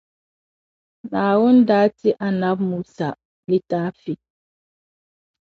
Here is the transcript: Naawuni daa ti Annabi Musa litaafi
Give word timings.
Naawuni 1.11 1.61
daa 1.69 1.87
ti 1.97 2.09
Annabi 2.27 2.63
Musa 2.71 3.07
litaafi 3.49 4.13